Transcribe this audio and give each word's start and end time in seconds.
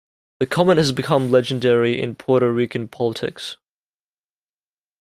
The 0.39 0.47
comment 0.47 0.79
has 0.79 0.91
become 0.91 1.29
legendary 1.29 2.01
in 2.01 2.15
Puerto 2.15 2.51
Rican 2.51 2.87
politics. 2.87 3.57